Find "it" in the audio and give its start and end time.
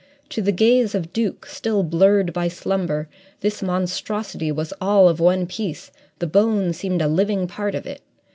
7.85-8.01